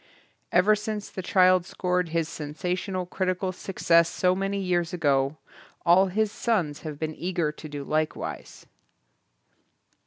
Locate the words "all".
5.85-6.07